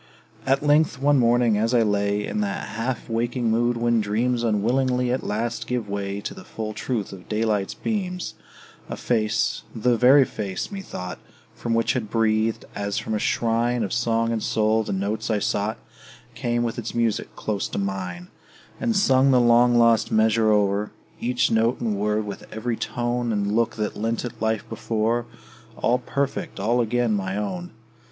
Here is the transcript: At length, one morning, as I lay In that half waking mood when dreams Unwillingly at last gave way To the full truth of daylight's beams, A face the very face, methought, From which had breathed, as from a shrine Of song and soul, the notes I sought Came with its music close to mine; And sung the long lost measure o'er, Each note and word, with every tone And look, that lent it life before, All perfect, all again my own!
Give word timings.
At 0.47 0.63
length, 0.65 0.97
one 0.99 1.19
morning, 1.19 1.59
as 1.59 1.75
I 1.75 1.83
lay 1.83 2.25
In 2.25 2.41
that 2.41 2.69
half 2.69 3.07
waking 3.07 3.51
mood 3.51 3.77
when 3.77 4.01
dreams 4.01 4.41
Unwillingly 4.43 5.11
at 5.11 5.23
last 5.23 5.67
gave 5.67 5.87
way 5.87 6.19
To 6.21 6.33
the 6.33 6.43
full 6.43 6.73
truth 6.73 7.13
of 7.13 7.29
daylight's 7.29 7.75
beams, 7.75 8.33
A 8.89 8.95
face 8.97 9.61
the 9.75 9.95
very 9.97 10.25
face, 10.25 10.71
methought, 10.71 11.19
From 11.53 11.75
which 11.75 11.93
had 11.93 12.09
breathed, 12.09 12.65
as 12.73 12.97
from 12.97 13.13
a 13.13 13.19
shrine 13.19 13.83
Of 13.83 13.93
song 13.93 14.31
and 14.31 14.41
soul, 14.41 14.83
the 14.83 14.91
notes 14.91 15.29
I 15.29 15.37
sought 15.37 15.77
Came 16.33 16.63
with 16.63 16.79
its 16.79 16.95
music 16.95 17.35
close 17.35 17.67
to 17.67 17.77
mine; 17.77 18.29
And 18.79 18.95
sung 18.95 19.29
the 19.29 19.39
long 19.39 19.77
lost 19.77 20.11
measure 20.11 20.51
o'er, 20.51 20.89
Each 21.19 21.51
note 21.51 21.79
and 21.79 21.95
word, 21.95 22.25
with 22.25 22.51
every 22.51 22.75
tone 22.75 23.31
And 23.31 23.51
look, 23.55 23.75
that 23.75 23.95
lent 23.95 24.25
it 24.25 24.41
life 24.41 24.67
before, 24.67 25.27
All 25.77 25.99
perfect, 25.99 26.59
all 26.59 26.81
again 26.81 27.13
my 27.13 27.37
own! 27.37 27.69